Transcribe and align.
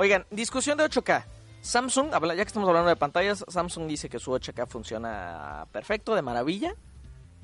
Oigan, 0.00 0.24
discusión 0.30 0.78
de 0.78 0.84
8K. 0.84 1.24
Samsung, 1.60 2.12
ya 2.12 2.36
que 2.36 2.42
estamos 2.42 2.68
hablando 2.68 2.88
de 2.88 2.94
pantallas, 2.94 3.44
Samsung 3.48 3.88
dice 3.88 4.08
que 4.08 4.20
su 4.20 4.30
8K 4.30 4.66
funciona 4.68 5.66
perfecto, 5.72 6.14
de 6.14 6.22
maravilla. 6.22 6.72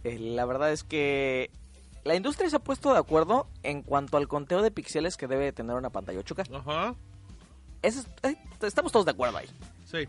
Eh, 0.04 0.18
la 0.20 0.44
verdad 0.44 0.70
es 0.70 0.84
que 0.84 1.50
la 2.04 2.14
industria 2.14 2.48
se 2.48 2.54
ha 2.56 2.60
puesto 2.60 2.92
de 2.92 3.00
acuerdo 3.00 3.48
en 3.64 3.82
cuanto 3.82 4.16
al 4.16 4.28
conteo 4.28 4.62
de 4.62 4.70
píxeles 4.70 5.16
que 5.16 5.26
debe 5.26 5.50
tener 5.52 5.74
una 5.74 5.90
pantalla 5.90 6.20
8K. 6.20 6.44
Ajá. 6.56 6.94
Es- 7.82 8.06
eh, 8.22 8.36
estamos 8.62 8.92
todos 8.92 9.04
de 9.04 9.10
acuerdo 9.10 9.38
ahí. 9.38 9.48
Sí. 9.90 10.06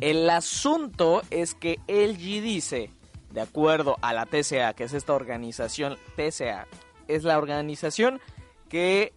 El 0.00 0.28
asunto 0.30 1.22
es 1.30 1.54
que 1.54 1.78
LG 1.86 2.42
dice, 2.42 2.90
de 3.30 3.40
acuerdo 3.40 3.96
a 4.02 4.12
la 4.12 4.26
TCA, 4.26 4.74
que 4.74 4.82
es 4.84 4.94
esta 4.94 5.12
organización, 5.14 5.96
TCA, 6.16 6.66
es 7.06 7.22
la 7.22 7.38
organización 7.38 8.20
que 8.68 9.12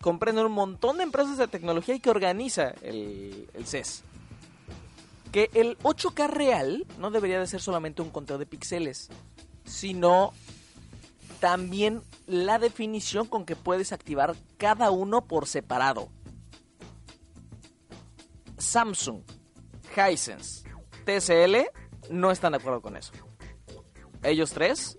comprende 0.00 0.44
un 0.44 0.52
montón 0.52 0.98
de 0.98 1.04
empresas 1.04 1.36
de 1.36 1.48
tecnología 1.48 1.94
y 1.94 2.00
que 2.00 2.10
organiza 2.10 2.74
el, 2.82 3.48
el 3.54 3.66
CES. 3.66 4.04
Que 5.32 5.50
el 5.54 5.78
8K 5.78 6.28
real 6.28 6.86
no 6.98 7.10
debería 7.10 7.38
de 7.38 7.46
ser 7.46 7.60
solamente 7.60 8.02
un 8.02 8.10
conteo 8.10 8.38
de 8.38 8.46
píxeles, 8.46 9.08
sino 9.64 10.32
también 11.38 12.02
la 12.26 12.58
definición 12.58 13.26
con 13.26 13.44
que 13.44 13.56
puedes 13.56 13.92
activar 13.92 14.34
cada 14.56 14.90
uno 14.90 15.26
por 15.26 15.46
separado. 15.46 16.08
Samsung, 18.58 19.22
Hisense, 19.96 20.68
TCL 21.04 21.70
no 22.10 22.30
están 22.30 22.52
de 22.52 22.58
acuerdo 22.58 22.82
con 22.82 22.96
eso. 22.96 23.12
Ellos 24.22 24.50
tres, 24.52 24.98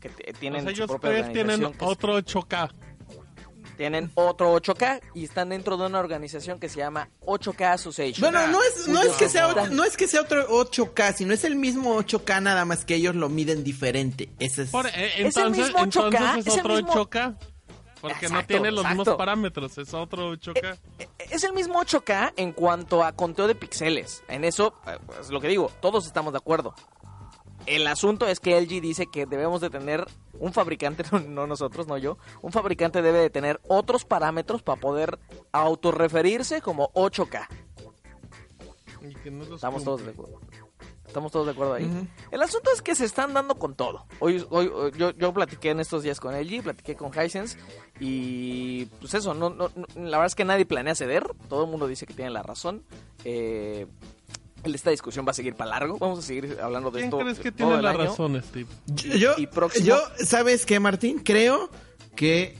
que 0.00 0.08
tienen 0.32 0.64
Pues 0.64 0.76
su 0.76 0.82
ellos 0.82 0.90
propia 0.90 1.10
tres 1.10 1.32
tienen 1.32 1.64
otro 1.64 2.18
8K. 2.18 2.85
Tienen 3.76 4.10
otro 4.14 4.54
8K 4.54 5.00
y 5.14 5.24
están 5.24 5.50
dentro 5.50 5.76
de 5.76 5.86
una 5.86 5.98
organización 6.00 6.58
que 6.58 6.68
se 6.68 6.78
llama 6.78 7.08
8K 7.24 7.72
Association. 7.74 8.20
Bueno, 8.32 8.46
no 8.48 8.62
es, 8.62 8.88
no 8.88 9.00
es 9.02 9.12
que 9.16 9.28
sea 9.28 9.52
no 9.70 9.84
es 9.84 9.96
que 9.96 10.08
sea 10.08 10.22
otro 10.22 10.48
8K, 10.48 11.14
sino 11.14 11.32
es 11.34 11.44
el 11.44 11.56
mismo 11.56 11.96
8K 12.02 12.42
nada 12.42 12.64
más 12.64 12.84
que 12.84 12.94
ellos 12.96 13.14
lo 13.14 13.28
miden 13.28 13.62
diferente. 13.64 14.30
Ese 14.38 14.62
es 14.62 14.70
Por- 14.70 14.86
eh, 14.86 14.92
Es 15.18 15.18
el 15.18 15.26
entonces, 15.26 15.64
mismo 15.66 15.78
8K, 15.80 16.06
entonces 16.06 16.38
es 16.38 16.46
es 16.46 16.54
el 16.54 16.60
otro 16.60 16.74
mismo- 16.76 16.92
8K. 16.92 17.38
Porque 17.98 18.28
no 18.28 18.34
Exacto, 18.34 18.46
tiene 18.48 18.70
los 18.70 18.80
exacto. 18.84 18.98
mismos 18.98 19.16
parámetros, 19.16 19.78
es 19.78 19.94
otro 19.94 20.30
8K. 20.32 20.76
Es 21.30 21.42
el 21.44 21.54
mismo 21.54 21.80
8K 21.80 22.34
en 22.36 22.52
cuanto 22.52 23.02
a 23.02 23.12
conteo 23.12 23.48
de 23.48 23.54
píxeles. 23.54 24.22
En 24.28 24.44
eso, 24.44 24.74
eh, 24.86 24.98
es 25.20 25.30
lo 25.30 25.40
que 25.40 25.48
digo, 25.48 25.72
todos 25.80 26.06
estamos 26.06 26.32
de 26.32 26.36
acuerdo. 26.38 26.74
El 27.66 27.86
asunto 27.88 28.26
es 28.28 28.38
que 28.40 28.60
LG 28.60 28.80
dice 28.80 29.06
que 29.06 29.26
debemos 29.26 29.60
de 29.60 29.70
tener 29.70 30.06
un 30.38 30.52
fabricante, 30.52 31.02
no, 31.12 31.18
no 31.20 31.46
nosotros, 31.46 31.86
no 31.88 31.98
yo, 31.98 32.16
un 32.42 32.52
fabricante 32.52 33.02
debe 33.02 33.18
de 33.18 33.30
tener 33.30 33.60
otros 33.68 34.04
parámetros 34.04 34.62
para 34.62 34.80
poder 34.80 35.18
autorreferirse 35.52 36.60
como 36.62 36.90
8K. 36.94 37.46
Y 39.02 39.14
que 39.16 39.30
no 39.30 39.44
los 39.44 39.56
Estamos 39.56 39.84
todos 39.84 40.04
de 40.04 40.10
acuerdo. 40.10 40.40
Estamos 41.06 41.32
todos 41.32 41.46
de 41.46 41.52
acuerdo 41.52 41.74
ahí. 41.74 42.08
El 42.30 42.42
asunto 42.42 42.70
es 42.74 42.82
que 42.82 42.94
se 42.94 43.04
están 43.04 43.32
dando 43.32 43.54
con 43.54 43.74
todo. 43.74 44.04
Hoy, 44.18 44.44
hoy, 44.50 44.66
hoy- 44.74 44.92
yo, 44.98 45.12
yo 45.12 45.32
platiqué 45.32 45.70
en 45.70 45.80
estos 45.80 46.02
días 46.02 46.20
con 46.20 46.34
LG, 46.34 46.62
platiqué 46.62 46.94
con 46.96 47.10
Hisense 47.14 47.56
y 48.00 48.86
pues 49.00 49.14
eso, 49.14 49.32
no, 49.32 49.48
no, 49.50 49.70
no- 49.74 49.86
la 49.94 50.18
verdad 50.18 50.26
es 50.26 50.34
que 50.34 50.44
nadie 50.44 50.66
planea 50.66 50.94
ceder. 50.94 51.24
Todo 51.48 51.64
el 51.64 51.70
mundo 51.70 51.86
dice 51.86 52.06
que 52.06 52.12
tiene 52.14 52.30
la 52.32 52.42
razón. 52.42 52.82
Eh, 53.24 53.86
esta 54.64 54.90
discusión 54.90 55.24
va 55.26 55.30
a 55.30 55.34
seguir 55.34 55.54
para 55.54 55.70
largo. 55.70 55.98
Vamos 55.98 56.18
a 56.18 56.22
seguir 56.22 56.58
hablando 56.62 56.90
de 56.90 57.00
¿Quién 57.00 57.04
esto. 57.06 57.18
crees 57.18 57.38
que 57.38 57.52
todo 57.52 57.68
tiene 57.68 57.74
el 57.76 57.82
la 57.82 57.90
año. 57.90 57.98
razón, 57.98 58.42
Steve? 58.42 58.68
Yo, 59.18 59.34
Y 59.36 59.46
próximo- 59.46 59.86
yo, 59.86 59.98
¿sabes 60.24 60.66
qué, 60.66 60.80
Martín? 60.80 61.20
Creo 61.24 61.70
que 62.16 62.56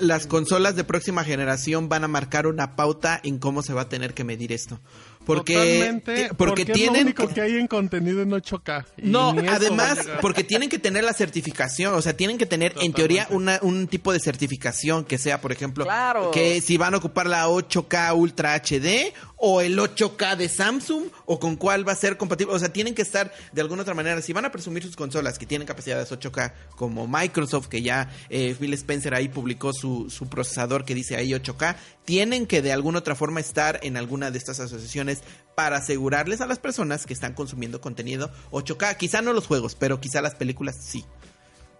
las 0.00 0.26
consolas 0.26 0.76
de 0.76 0.84
próxima 0.84 1.24
generación 1.24 1.88
van 1.90 2.04
a 2.04 2.08
marcar 2.08 2.46
una 2.46 2.74
pauta 2.74 3.20
en 3.22 3.38
cómo 3.38 3.62
se 3.62 3.74
va 3.74 3.82
a 3.82 3.88
tener 3.88 4.14
que 4.14 4.24
medir 4.24 4.50
esto. 4.52 4.80
Porque, 5.24 5.54
Totalmente, 5.54 6.24
eh, 6.26 6.30
porque, 6.36 6.62
es 6.62 6.68
lo 6.68 6.74
tienen 6.74 7.02
único 7.04 7.28
que- 7.28 7.34
que 7.34 7.40
hay 7.40 7.56
en 7.56 7.66
contenido 7.66 8.22
en 8.22 8.30
8K. 8.32 8.84
y 8.98 9.08
No, 9.08 9.34
además, 9.48 9.98
porque 10.20 10.44
tienen 10.44 10.68
que 10.68 10.78
tener 10.78 11.02
la 11.04 11.12
certificación, 11.14 11.94
o 11.94 12.02
sea, 12.02 12.16
tienen 12.16 12.36
que 12.38 12.46
tener 12.46 12.74
en 12.80 12.92
teoría 12.92 13.26
una, 13.30 13.58
un 13.62 13.86
tipo 13.88 14.12
de 14.12 14.20
certificación 14.20 15.04
que 15.04 15.18
sea, 15.18 15.40
por 15.40 15.52
ejemplo, 15.52 15.84
Claro. 15.84 16.30
que 16.30 16.60
si 16.60 16.76
van 16.76 16.94
a 16.94 16.98
ocupar 16.98 17.26
la 17.26 17.48
8K 17.48 18.12
Ultra 18.14 18.54
HD 18.54 19.12
o 19.36 19.60
el 19.60 19.78
8K 19.78 20.36
de 20.36 20.48
Samsung 20.48 21.04
o 21.26 21.38
con 21.40 21.56
cuál 21.56 21.86
va 21.86 21.92
a 21.92 21.96
ser 21.96 22.16
compatible, 22.16 22.54
o 22.54 22.58
sea, 22.58 22.72
tienen 22.72 22.94
que 22.94 23.02
estar 23.02 23.32
de 23.52 23.60
alguna 23.60 23.82
otra 23.82 23.94
manera, 23.94 24.20
si 24.22 24.32
van 24.32 24.44
a 24.44 24.52
presumir 24.52 24.82
sus 24.82 24.96
consolas 24.96 25.38
que 25.38 25.46
tienen 25.46 25.66
capacidades 25.66 26.10
8K 26.12 26.52
como 26.76 27.06
Microsoft, 27.08 27.68
que 27.68 27.82
ya 27.82 28.10
eh, 28.30 28.54
Phil 28.58 28.72
Spencer 28.74 29.14
ahí 29.14 29.28
publicó 29.28 29.72
su, 29.72 30.10
su 30.10 30.28
procesador 30.28 30.84
que 30.84 30.94
dice 30.94 31.16
ahí 31.16 31.32
8K, 31.32 31.76
tienen 32.04 32.46
que 32.46 32.62
de 32.62 32.72
alguna 32.72 32.98
otra 32.98 33.14
forma 33.14 33.40
estar 33.40 33.80
en 33.82 33.96
alguna 33.96 34.30
de 34.30 34.38
estas 34.38 34.60
asociaciones 34.60 35.22
para 35.54 35.78
asegurarles 35.78 36.40
a 36.40 36.46
las 36.46 36.58
personas 36.58 37.06
que 37.06 37.14
están 37.14 37.34
consumiendo 37.34 37.80
contenido 37.80 38.30
8K. 38.50 38.96
Quizá 38.96 39.22
no 39.22 39.32
los 39.32 39.46
juegos, 39.46 39.74
pero 39.74 40.00
quizá 40.00 40.20
las 40.20 40.34
películas 40.34 40.76
sí. 40.80 41.04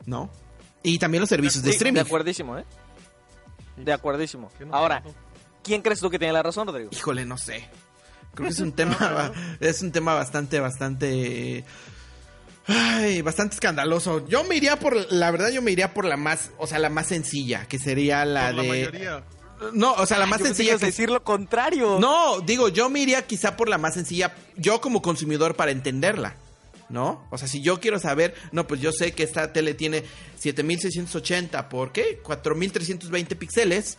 ¿No? 0.06 0.30
Y 0.82 0.98
también 0.98 1.20
los 1.20 1.30
servicios 1.30 1.62
de 1.62 1.70
streaming. 1.70 1.94
De 1.96 2.06
acuerdísimo, 2.06 2.58
¿eh? 2.58 2.64
De 3.76 3.92
acuerdísimo. 3.92 4.50
¿Qué 4.58 4.64
no 4.64 4.74
Ahora? 4.74 5.02
¿quién 5.62 5.82
crees 5.82 5.98
tú 5.98 6.10
que 6.10 6.18
tiene 6.18 6.32
la 6.32 6.42
razón, 6.42 6.66
Rodrigo? 6.68 6.90
Híjole, 6.92 7.24
no 7.24 7.38
sé. 7.38 7.66
Creo 8.34 8.48
que 8.48 8.52
es 8.52 8.60
un 8.60 8.72
tema 8.76 9.32
es 9.60 9.82
un 9.82 9.90
tema 9.90 10.14
bastante 10.14 10.60
bastante 10.60 11.64
ay, 12.66 13.22
bastante 13.22 13.54
escandaloso. 13.54 14.26
Yo 14.28 14.44
me 14.44 14.56
iría 14.56 14.78
por 14.78 15.10
la 15.12 15.30
verdad 15.30 15.50
yo 15.50 15.62
me 15.62 15.72
iría 15.72 15.92
por 15.94 16.04
la 16.04 16.16
más, 16.16 16.50
o 16.58 16.66
sea, 16.66 16.78
la 16.78 16.90
más 16.90 17.08
sencilla, 17.08 17.66
que 17.66 17.78
sería 17.78 18.24
la 18.24 18.46
Por 18.46 18.56
la 18.56 18.62
de 18.62 18.68
mayoría. 18.68 19.24
No, 19.72 19.94
o 19.94 20.06
sea, 20.06 20.18
la 20.18 20.26
más 20.26 20.40
yo 20.40 20.44
que 20.44 20.48
sencilla 20.54 20.78
que 20.78 20.86
decir 20.86 21.10
lo 21.10 21.22
contrario. 21.22 21.98
No, 22.00 22.40
digo, 22.40 22.68
yo 22.68 22.88
me 22.90 23.00
iría 23.00 23.26
quizá 23.26 23.56
por 23.56 23.68
la 23.68 23.78
más 23.78 23.94
sencilla, 23.94 24.34
yo 24.56 24.80
como 24.80 25.02
consumidor 25.02 25.56
para 25.56 25.70
entenderla, 25.70 26.36
¿no? 26.88 27.26
O 27.30 27.38
sea, 27.38 27.48
si 27.48 27.62
yo 27.62 27.80
quiero 27.80 27.98
saber, 27.98 28.34
no, 28.52 28.66
pues 28.66 28.80
yo 28.80 28.92
sé 28.92 29.12
que 29.12 29.22
esta 29.22 29.52
tele 29.52 29.74
tiene 29.74 30.04
7680 30.38 31.68
por 31.68 31.92
qué? 31.92 32.18
4320 32.22 33.36
píxeles 33.36 33.98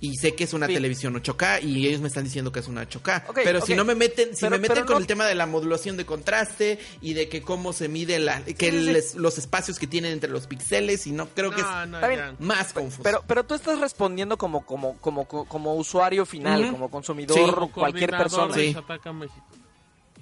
y 0.00 0.16
sé 0.16 0.34
que 0.34 0.44
es 0.44 0.52
una 0.52 0.66
Sí. 0.66 0.74
televisión 0.74 1.14
8K 1.14 1.60
y 1.62 1.86
ellos 1.86 2.00
me 2.00 2.08
están 2.08 2.24
diciendo 2.24 2.50
que 2.50 2.60
es 2.60 2.66
una 2.68 2.82
8K. 2.82 3.24
Ok, 3.28 3.40
pero 3.44 3.60
si 3.60 3.74
no 3.74 3.84
me 3.84 3.94
meten, 3.94 4.34
si 4.34 4.40
Pero- 4.40 4.50
me 4.52 4.58
meten 4.58 4.84
con 4.84 4.94
no- 4.94 4.98
el 4.98 5.06
tema 5.06 5.26
de 5.26 5.34
la 5.36 5.46
modulación 5.46 5.96
de 5.96 6.04
contraste 6.04 6.78
y 7.00 7.14
de 7.14 7.28
que 7.28 7.42
cómo 7.42 7.72
se 7.72 7.88
mide 7.88 8.18
la 8.18 8.42
que 8.44 8.70
Sí, 8.70 8.78
sí, 8.78 8.84
sí. 8.86 8.92
les- 8.92 9.14
los 9.14 9.38
espacios 9.38 9.78
que 9.78 9.86
tienen 9.86 10.12
entre 10.12 10.30
los 10.30 10.46
píxeles 10.48 11.06
y 11.06 11.12
no 11.12 11.28
creo 11.28 11.50
que 11.52 11.60
es 11.60 11.66
No, 11.88 12.36
más 12.40 12.72
confuso. 12.72 13.02
Pero, 13.04 13.22
pero 13.26 13.44
tú 13.44 13.54
estás 13.54 13.78
respondiendo 13.78 14.36
como, 14.38 14.66
como, 14.66 14.96
como, 14.98 15.26
como, 15.26 15.46
como 15.46 15.74
usuario 15.76 16.26
final, 16.26 16.70
como 16.72 16.90
consumidor, 16.90 17.36
Sí. 17.38 17.44
Como 17.54 17.70
cualquier 17.70 18.10
persona. 18.10 18.54
de 18.54 18.66
Sí. 18.68 18.72
Shataka 18.72 19.12
México. 19.12 19.46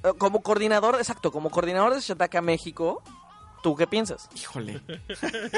Eh, 0.02 0.12
Como 0.18 0.42
coordinador, 0.42 0.94
exacto, 0.96 1.30
como 1.30 1.50
coordinador 1.50 1.94
de 1.94 2.00
Shataka 2.00 2.40
México, 2.40 3.02
¿tú 3.62 3.76
qué 3.76 3.86
piensas? 3.86 4.28
Híjole. 4.36 4.80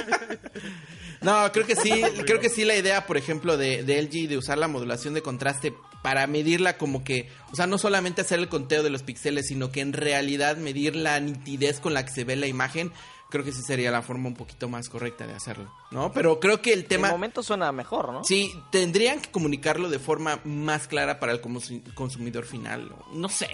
no, 1.23 1.51
creo 1.53 1.67
que 1.67 1.77
sí, 1.77 2.03
creo 2.27 2.41
que 2.41 2.49
sí 2.49 2.65
la 2.65 2.75
idea, 2.77 3.07
por 3.07 3.17
ejemplo, 3.17 3.57
de, 3.57 3.83
de 3.85 4.03
LG 4.03 4.29
de 4.29 4.37
usar 4.39 4.59
la 4.59 4.69
modulación 4.69 5.15
de 5.15 5.23
contraste 5.23 5.75
para 6.03 6.27
medirla 6.27 6.77
como 6.79 7.05
que, 7.05 7.29
o 7.53 7.57
sea, 7.57 7.67
no 7.67 7.79
solamente 7.79 8.23
hacer 8.23 8.39
el 8.41 8.49
conteo 8.49 8.83
de 8.83 8.91
los 8.91 9.03
píxeles, 9.03 9.47
sino 9.47 9.71
que 9.71 9.81
en 9.81 9.93
realidad 9.93 10.57
medir 10.57 10.97
la 10.97 11.21
nitidez 11.21 11.81
con 11.81 11.95
la 11.95 12.05
que 12.05 12.13
se 12.13 12.25
ve 12.25 12.35
la 12.37 12.49
imagen, 12.49 12.93
creo 13.31 13.45
que 13.45 13.53
sí 13.53 13.63
sería 13.63 13.91
la 13.91 14.03
forma 14.03 14.29
un 14.29 14.35
poquito 14.35 14.69
más 14.69 14.89
correcta 14.91 15.27
de 15.27 15.33
hacerlo, 15.35 15.73
¿no? 15.91 16.13
Pero 16.13 16.39
creo 16.41 16.61
que 16.61 16.73
el 16.73 16.85
tema... 16.87 17.07
De 17.07 17.15
momento 17.15 17.43
suena 17.43 17.71
mejor, 17.73 18.13
¿no? 18.13 18.25
Sí, 18.25 18.53
tendrían 18.71 19.21
que 19.23 19.31
comunicarlo 19.31 19.89
de 19.89 19.99
forma 19.99 20.41
más 20.45 20.87
clara 20.89 21.19
para 21.21 21.33
el 21.33 21.41
consu- 21.41 21.83
consumidor 21.95 22.45
final. 22.45 22.93
No 23.15 23.29
sé, 23.31 23.49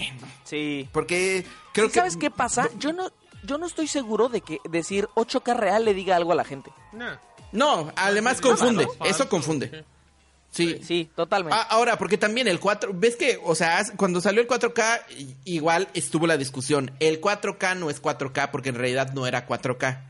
Sí. 0.44 0.88
porque 0.90 1.44
creo 1.72 1.86
¿Sí 1.88 1.92
que... 1.92 1.98
¿Sabes 2.00 2.16
qué 2.16 2.30
pasa? 2.30 2.68
Yo 2.78 2.92
no, 2.92 3.12
yo 3.44 3.58
no 3.58 3.66
estoy 3.66 3.86
seguro 3.86 4.28
de 4.28 4.40
que 4.40 4.58
decir 4.68 5.08
8K 5.14 5.54
real 5.56 5.84
le 5.84 5.94
diga 5.94 6.16
algo 6.16 6.32
a 6.32 6.34
la 6.36 6.44
gente. 6.44 6.70
Nah. 6.92 7.16
No, 7.52 7.92
además 7.96 8.40
No, 8.42 8.48
confunde, 8.50 8.86
no, 8.98 9.06
eso 9.06 9.28
confunde. 9.28 9.84
Sí. 10.50 10.78
Sí, 10.82 11.10
totalmente. 11.14 11.56
Ah, 11.58 11.66
ahora, 11.70 11.98
porque 11.98 12.16
también 12.18 12.48
el 12.48 12.58
4, 12.58 12.92
ves 12.94 13.16
que, 13.16 13.38
o 13.44 13.54
sea, 13.54 13.82
cuando 13.96 14.20
salió 14.20 14.40
el 14.40 14.48
4K, 14.48 15.00
i- 15.18 15.34
igual 15.44 15.88
estuvo 15.94 16.26
la 16.26 16.36
discusión. 16.38 16.90
El 17.00 17.20
4K 17.20 17.74
no 17.76 17.90
es 17.90 18.00
4K 18.00 18.50
porque 18.50 18.70
en 18.70 18.74
realidad 18.76 19.12
no 19.12 19.26
era 19.26 19.46
4K. 19.46 20.04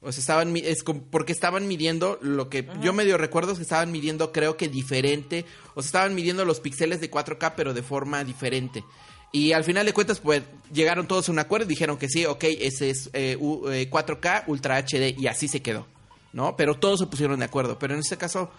O 0.00 0.10
sea, 0.12 0.20
estaban 0.20 0.56
es 0.56 0.82
como- 0.84 1.02
porque 1.10 1.32
estaban 1.32 1.66
midiendo 1.68 2.18
lo 2.22 2.48
que 2.48 2.68
yo 2.80 2.92
medio 2.92 3.18
recuerdo 3.18 3.52
es 3.52 3.58
que 3.58 3.62
estaban 3.64 3.90
midiendo 3.92 4.30
creo 4.32 4.56
que 4.56 4.68
diferente, 4.68 5.44
o 5.74 5.82
sea, 5.82 5.88
estaban 5.88 6.14
midiendo 6.14 6.44
los 6.44 6.60
píxeles 6.60 7.00
de 7.00 7.10
4K 7.10 7.54
pero 7.56 7.74
de 7.74 7.82
forma 7.82 8.22
diferente. 8.24 8.84
Y 9.32 9.52
al 9.52 9.64
final 9.64 9.84
de 9.86 9.92
cuentas 9.92 10.20
pues 10.20 10.42
llegaron 10.72 11.06
todos 11.06 11.28
a 11.28 11.32
un 11.32 11.38
acuerdo 11.38 11.66
y 11.66 11.68
dijeron 11.68 11.98
que 11.98 12.08
sí, 12.08 12.24
ok, 12.24 12.44
ese 12.44 12.90
es 12.90 13.10
eh, 13.12 13.36
U- 13.38 13.68
eh, 13.68 13.88
4K 13.90 14.44
Ultra 14.46 14.78
HD 14.78 15.14
y 15.18 15.26
así 15.26 15.48
se 15.48 15.60
quedó, 15.60 15.86
¿no? 16.32 16.56
Pero 16.56 16.74
todos 16.76 17.00
se 17.00 17.06
pusieron 17.06 17.38
de 17.40 17.44
acuerdo, 17.44 17.78
pero 17.78 17.92
en 17.94 18.00
este 18.00 18.16
caso 18.16 18.50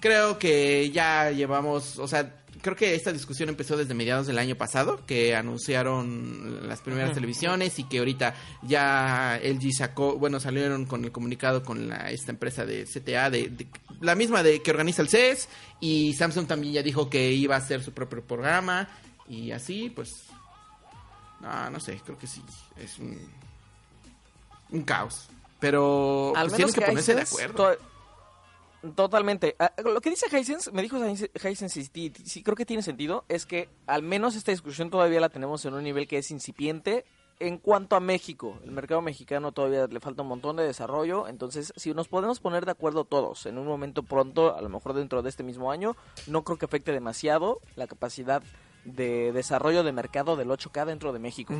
creo 0.00 0.38
que 0.38 0.90
ya 0.90 1.30
llevamos, 1.30 1.98
o 1.98 2.06
sea, 2.08 2.34
creo 2.62 2.74
que 2.76 2.94
esta 2.96 3.12
discusión 3.12 3.48
empezó 3.48 3.76
desde 3.76 3.94
mediados 3.94 4.26
del 4.26 4.38
año 4.38 4.56
pasado, 4.56 5.04
que 5.06 5.34
anunciaron 5.36 6.68
las 6.68 6.80
primeras 6.80 7.12
televisiones 7.14 7.78
y 7.78 7.84
que 7.84 7.98
ahorita 7.98 8.34
ya 8.62 9.40
LG 9.42 9.72
sacó, 9.76 10.16
bueno, 10.16 10.40
salieron 10.40 10.84
con 10.86 11.04
el 11.04 11.12
comunicado 11.12 11.62
con 11.62 11.88
la, 11.88 12.10
esta 12.10 12.32
empresa 12.32 12.64
de 12.66 12.84
CTA, 12.84 13.30
de, 13.30 13.48
de- 13.50 13.66
la 14.00 14.14
misma 14.14 14.42
de 14.44 14.62
que 14.62 14.70
organiza 14.70 15.02
el 15.02 15.08
CES, 15.08 15.48
y 15.80 16.14
Samsung 16.14 16.46
también 16.46 16.72
ya 16.74 16.82
dijo 16.82 17.10
que 17.10 17.32
iba 17.32 17.54
a 17.56 17.58
hacer 17.58 17.82
su 17.82 17.92
propio 17.92 18.22
programa, 18.22 18.88
y 19.28 19.52
así, 19.52 19.90
pues, 19.90 20.26
no, 21.40 21.70
no 21.70 21.80
sé, 21.80 22.00
creo 22.04 22.18
que 22.18 22.26
sí, 22.26 22.42
es 22.76 22.98
un, 22.98 23.18
un 24.70 24.82
caos. 24.82 25.28
Pero 25.60 26.32
Al 26.36 26.48
pues, 26.48 26.58
menos 26.58 26.72
tienen 26.72 26.74
que 26.74 26.80
ponerse 26.92 27.14
de 27.14 27.22
acuerdo. 27.22 27.74
to- 27.74 27.78
Totalmente. 28.94 29.56
Ah, 29.58 29.72
Lo 29.84 30.00
que 30.00 30.10
dice 30.10 30.26
Hisense, 30.30 30.70
me 30.70 30.82
dijo 30.82 30.98
Hisense 31.04 31.68
sí, 31.68 32.12
sí 32.24 32.42
creo 32.44 32.54
que 32.56 32.64
tiene 32.64 32.82
sentido, 32.84 33.24
es 33.28 33.44
que 33.44 33.68
al 33.88 34.02
menos 34.04 34.36
esta 34.36 34.52
discusión 34.52 34.88
todavía 34.88 35.18
la 35.20 35.30
tenemos 35.30 35.64
en 35.64 35.74
un 35.74 35.82
nivel 35.82 36.06
que 36.06 36.18
es 36.18 36.30
incipiente 36.30 37.04
en 37.40 37.58
cuanto 37.58 37.96
a 37.96 38.00
México. 38.00 38.56
El 38.62 38.70
mercado 38.70 39.02
mexicano 39.02 39.50
todavía 39.50 39.88
le 39.88 39.98
falta 39.98 40.22
un 40.22 40.28
montón 40.28 40.54
de 40.56 40.62
desarrollo, 40.64 41.26
entonces 41.26 41.72
si 41.74 41.92
nos 41.92 42.06
podemos 42.06 42.38
poner 42.38 42.66
de 42.66 42.70
acuerdo 42.70 43.04
todos 43.04 43.46
en 43.46 43.58
un 43.58 43.66
momento 43.66 44.04
pronto, 44.04 44.56
a 44.56 44.62
lo 44.62 44.68
mejor 44.68 44.92
dentro 44.94 45.22
de 45.22 45.30
este 45.30 45.42
mismo 45.42 45.72
año, 45.72 45.96
no 46.28 46.44
creo 46.44 46.56
que 46.56 46.66
afecte 46.66 46.92
demasiado 46.92 47.60
la 47.74 47.88
capacidad 47.88 48.44
de 48.94 49.32
desarrollo 49.32 49.82
de 49.84 49.92
mercado 49.92 50.36
del 50.36 50.48
8K 50.48 50.84
dentro 50.86 51.12
de 51.12 51.18
México. 51.18 51.54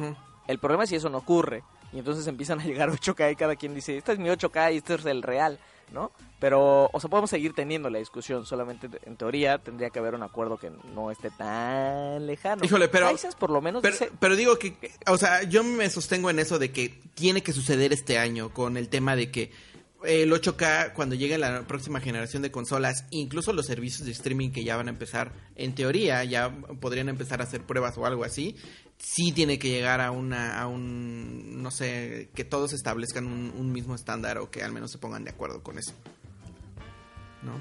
El 0.46 0.58
problema 0.58 0.84
es 0.84 0.90
si 0.90 0.96
eso 0.96 1.10
no 1.10 1.18
ocurre. 1.18 1.62
Y 1.92 1.98
entonces 1.98 2.26
empiezan 2.26 2.60
a 2.60 2.64
llegar 2.64 2.90
8K 2.92 3.32
y 3.32 3.36
cada 3.36 3.56
quien 3.56 3.74
dice, 3.74 3.96
este 3.96 4.12
es 4.12 4.18
mi 4.18 4.28
8K 4.28 4.74
y 4.74 4.76
este 4.78 4.94
es 4.94 5.04
el 5.06 5.22
real, 5.22 5.58
¿no? 5.92 6.12
Pero, 6.38 6.88
o 6.92 7.00
sea, 7.00 7.08
podemos 7.10 7.30
seguir 7.30 7.54
teniendo 7.54 7.88
la 7.90 7.98
discusión. 7.98 8.44
Solamente 8.46 8.88
en 9.04 9.16
teoría 9.16 9.58
tendría 9.58 9.90
que 9.90 9.98
haber 9.98 10.14
un 10.14 10.22
acuerdo 10.22 10.56
que 10.58 10.70
no 10.94 11.10
esté 11.10 11.30
tan 11.30 12.26
lejano. 12.26 12.64
Híjole, 12.64 12.88
pero- 12.88 13.10
Hisense 13.10 13.36
por 13.38 13.50
lo 13.50 13.60
menos 13.60 13.82
Pero, 13.82 13.92
dice, 13.94 14.10
pero 14.20 14.36
digo 14.36 14.58
que, 14.58 14.76
o 15.06 15.16
sea, 15.16 15.42
yo 15.44 15.64
me 15.64 15.88
sostengo 15.90 16.28
en 16.30 16.38
eso 16.38 16.58
de 16.58 16.72
que 16.72 16.90
tiene 17.14 17.42
que 17.42 17.52
suceder 17.52 17.92
este 17.92 18.18
año 18.18 18.50
con 18.52 18.76
el 18.76 18.88
tema 18.88 19.16
de 19.16 19.30
que 19.30 19.50
el 20.04 20.32
8K 20.32 20.92
cuando 20.92 21.14
llegue 21.14 21.38
la 21.38 21.62
próxima 21.62 22.00
generación 22.00 22.42
de 22.42 22.50
consolas, 22.50 23.04
incluso 23.10 23.52
los 23.52 23.66
servicios 23.66 24.06
de 24.06 24.12
streaming 24.12 24.50
que 24.50 24.64
ya 24.64 24.76
van 24.76 24.86
a 24.86 24.90
empezar, 24.90 25.32
en 25.56 25.74
teoría 25.74 26.22
ya 26.24 26.50
podrían 26.80 27.08
empezar 27.08 27.40
a 27.40 27.44
hacer 27.44 27.62
pruebas 27.62 27.98
o 27.98 28.06
algo 28.06 28.24
así, 28.24 28.56
sí 28.98 29.32
tiene 29.32 29.58
que 29.58 29.70
llegar 29.70 30.00
a 30.00 30.10
una, 30.10 30.60
a 30.60 30.66
un, 30.66 31.62
no 31.62 31.70
sé, 31.70 32.30
que 32.34 32.44
todos 32.44 32.72
establezcan 32.72 33.26
un, 33.26 33.72
mismo 33.72 33.94
estándar 33.94 34.38
o 34.38 34.50
que 34.50 34.62
al 34.62 34.72
menos 34.72 34.90
se 34.90 34.98
pongan 34.98 35.24
de 35.24 35.30
acuerdo 35.30 35.62
con 35.62 35.78
eso. 35.78 35.92
¿No? 37.42 37.52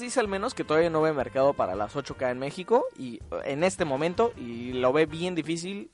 Dice 0.00 0.20
al 0.20 0.28
menos 0.28 0.54
que 0.54 0.64
todavía 0.64 0.88
no 0.88 1.02
ve 1.02 1.12
mercado 1.12 1.52
para 1.52 1.74
las 1.74 1.94
8K 1.94 2.30
en 2.30 2.38
México 2.38 2.86
y 2.98 3.20
en 3.44 3.64
este 3.64 3.84
momento 3.84 4.32
y 4.36 4.72
lo 4.72 4.92
ve 4.92 5.04
bien 5.06 5.34
difícil. 5.34 5.90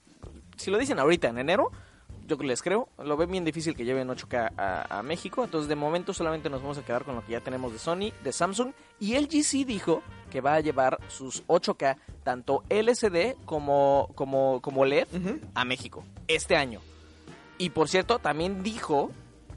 Si 0.56 0.70
lo 0.70 0.78
dicen 0.78 1.00
ahorita 1.00 1.28
en 1.28 1.38
enero, 1.38 1.72
yo 2.26 2.36
les 2.36 2.62
creo, 2.62 2.88
lo 2.98 3.16
ve 3.16 3.26
bien 3.26 3.44
difícil 3.44 3.74
que 3.74 3.84
lleven 3.84 4.08
8K 4.08 4.52
a, 4.56 4.98
a 4.98 5.02
México. 5.02 5.44
Entonces 5.44 5.68
de 5.68 5.76
momento 5.76 6.14
solamente 6.14 6.48
nos 6.50 6.62
vamos 6.62 6.78
a 6.78 6.84
quedar 6.84 7.04
con 7.04 7.14
lo 7.14 7.24
que 7.24 7.32
ya 7.32 7.40
tenemos 7.40 7.72
de 7.72 7.78
Sony, 7.78 8.12
de 8.22 8.32
Samsung 8.32 8.72
y 9.00 9.18
LG 9.18 9.44
sí 9.44 9.64
dijo 9.64 10.02
que 10.30 10.40
va 10.40 10.54
a 10.54 10.60
llevar 10.60 10.98
sus 11.08 11.46
8K 11.46 11.96
tanto 12.22 12.62
LCD 12.68 13.36
como 13.44 14.10
como 14.14 14.60
como 14.62 14.84
LED 14.84 15.08
a 15.54 15.64
México 15.64 16.04
este 16.28 16.56
año. 16.56 16.80
Y 17.58 17.70
por 17.70 17.88
cierto, 17.88 18.18
también 18.18 18.62
dijo 18.62 19.10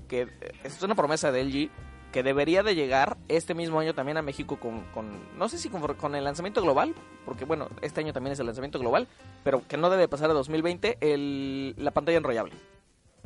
que 0.08 0.22
eh, 0.22 0.30
esto 0.64 0.78
es 0.78 0.84
una 0.84 0.96
promesa 0.96 1.32
de 1.32 1.44
LG 1.44 1.70
que 2.16 2.24
debería 2.24 2.64
de 2.64 2.76
llegar 2.76 3.18
este 3.28 3.54
mismo 3.54 3.78
año 3.78 3.94
también 3.94 4.16
a 4.16 4.22
México 4.22 4.58
con, 4.58 4.86
con 4.94 5.38
no 5.38 5.50
sé 5.50 5.58
si 5.58 5.68
con, 5.68 5.82
con 5.96 6.16
el 6.16 6.24
lanzamiento 6.24 6.62
global, 6.62 6.96
porque 7.26 7.44
bueno, 7.44 7.68
este 7.82 8.00
año 8.00 8.14
también 8.14 8.32
es 8.32 8.40
el 8.40 8.46
lanzamiento 8.46 8.80
global, 8.80 9.10
pero 9.44 9.68
que 9.68 9.76
no 9.76 9.90
debe 9.90 10.08
pasar 10.08 10.30
a 10.30 10.34
2020 10.34 10.98
el, 11.02 11.76
la 11.78 11.92
pantalla 11.92 12.18
enrollable. 12.18 12.54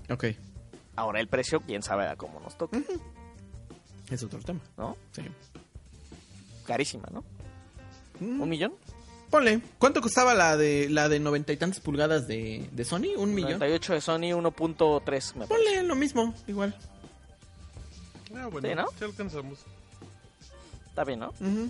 Ok, 0.10 0.26
Ahora 0.96 1.20
el 1.20 1.28
precio, 1.28 1.62
quién 1.62 1.84
sabe 1.84 2.08
a 2.08 2.16
cómo 2.16 2.40
nos 2.40 2.58
toca, 2.58 2.80
es 4.10 4.24
otro 4.24 4.40
tema. 4.40 4.60
¿no? 4.76 4.98
Sí. 5.12 5.22
Carísima, 6.66 7.08
¿no? 7.14 7.24
Mm. 8.20 8.42
¿Un 8.42 8.50
millón? 8.50 8.74
Ponle, 9.30 9.62
¿cuánto 9.78 10.02
costaba 10.02 10.34
la 10.34 10.58
de 10.58 10.90
la 10.90 11.10
de 11.10 11.20
noventa 11.20 11.54
y 11.54 11.58
tantas 11.58 11.80
pulgadas 11.80 12.28
de, 12.28 12.68
de 12.72 12.86
Sony? 12.86 13.14
¿Un 13.18 13.36
millón? 13.36 13.60
98 13.60 13.94
de 13.94 14.02
Sony, 14.02 14.32
1.3 14.32 15.36
me 15.36 15.46
parece. 15.46 15.48
Ponle 15.48 15.84
lo 15.84 15.96
mismo, 15.96 16.34
igual. 16.48 16.76
Ah, 18.36 18.48
bueno, 18.52 18.68
Sí, 18.70 18.76
¿no? 18.76 18.86
sí 18.98 19.06
alcanzamos. 19.06 19.66
Está 20.88 21.04
bien, 21.04 21.20
¿no? 21.20 21.30
Ujú. 21.40 21.70